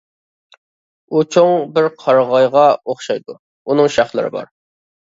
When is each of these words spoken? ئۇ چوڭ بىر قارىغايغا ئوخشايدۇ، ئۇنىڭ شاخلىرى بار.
ئۇ 1.15 1.21
چوڭ 1.35 1.53
بىر 1.75 1.91
قارىغايغا 2.07 2.67
ئوخشايدۇ، 2.73 3.39
ئۇنىڭ 3.39 3.97
شاخلىرى 3.99 4.39
بار. 4.41 4.53